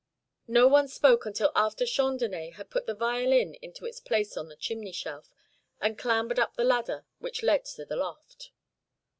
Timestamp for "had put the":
2.55-2.95